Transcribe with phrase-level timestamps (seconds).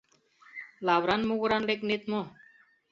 [0.85, 2.21] Лавыран могыран лекнет мо?